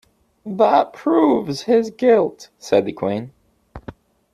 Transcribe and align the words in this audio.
‘That 0.47 0.93
proves 0.93 1.61
his 1.65 1.91
guilt,’ 1.91 2.49
said 2.57 2.87
the 2.87 2.91
Queen. 2.91 3.33